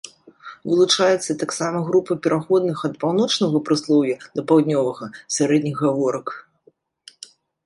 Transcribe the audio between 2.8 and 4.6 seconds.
ад паўночнага прыслоўя да